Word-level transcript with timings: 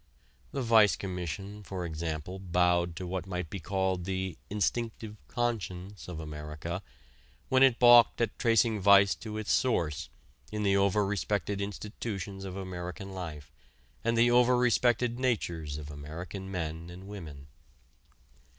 The 0.51 0.63
Vice 0.63 0.95
Commission, 0.95 1.61
for 1.61 1.85
example, 1.85 2.39
bowed 2.39 2.95
to 2.95 3.05
what 3.05 3.27
might 3.27 3.51
be 3.51 3.59
called 3.59 4.03
the 4.05 4.35
"instinctive 4.49 5.15
conscience" 5.27 6.07
of 6.07 6.19
America 6.19 6.81
when 7.49 7.61
it 7.61 7.77
balked 7.77 8.19
at 8.19 8.39
tracing 8.39 8.79
vice 8.79 9.13
to 9.13 9.37
its 9.37 9.51
source 9.51 10.09
in 10.51 10.63
the 10.63 10.75
over 10.75 11.05
respected 11.05 11.61
institutions 11.61 12.45
of 12.45 12.57
American 12.57 13.11
life 13.11 13.51
and 14.03 14.17
the 14.17 14.31
over 14.31 14.57
respected 14.57 15.19
natures 15.19 15.77
of 15.77 15.91
American 15.91 16.49
men 16.49 16.89
and 16.89 17.05
women. 17.07 17.45